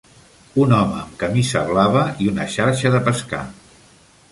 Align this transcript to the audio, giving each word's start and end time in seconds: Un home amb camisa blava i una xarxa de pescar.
Un 0.61 0.71
home 0.77 0.95
amb 1.01 1.11
camisa 1.23 1.61
blava 1.67 2.03
i 2.25 2.31
una 2.33 2.49
xarxa 2.57 2.95
de 2.99 3.05
pescar. 3.11 3.45